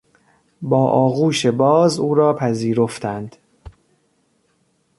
با 0.61 0.77
آغوش 0.91 1.45
باز 1.45 1.99
او 1.99 2.15
را 2.15 2.33
پذیرفتند. 2.33 3.35